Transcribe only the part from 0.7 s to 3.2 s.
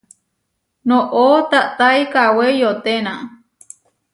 Noʼó tatái kawé iyoténa.